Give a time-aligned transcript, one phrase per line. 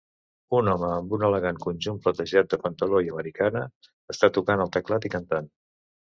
[0.59, 3.63] Un home amb un elegant conjunt platejat de pantaló i americana,
[4.17, 5.55] està tocant el teclat i cantant.